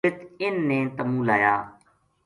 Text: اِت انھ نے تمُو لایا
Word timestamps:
اِت 0.05 0.17
انھ 0.41 0.59
نے 0.67 0.79
تمُو 0.95 1.19
لایا 1.27 1.55